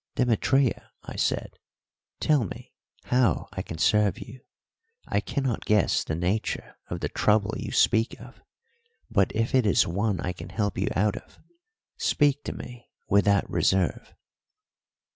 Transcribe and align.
"Demetria," 0.15 0.89
I 1.03 1.15
said, 1.15 1.59
"tell 2.19 2.43
me 2.43 2.73
how 3.03 3.47
I 3.51 3.61
can 3.61 3.77
serve 3.77 4.17
you? 4.17 4.41
I 5.07 5.19
cannot 5.19 5.63
guess 5.63 6.03
the 6.03 6.15
nature 6.15 6.73
of 6.87 7.01
the 7.01 7.07
trouble 7.07 7.53
you 7.55 7.71
speak 7.71 8.19
of, 8.19 8.41
but 9.11 9.31
if 9.35 9.53
it 9.53 9.67
is 9.67 9.85
one 9.85 10.19
I 10.19 10.33
can 10.33 10.49
help 10.49 10.75
you 10.75 10.87
out 10.95 11.17
of, 11.17 11.37
speak 11.97 12.43
to 12.45 12.51
me 12.51 12.89
without 13.09 13.47
reserve." 13.47 14.15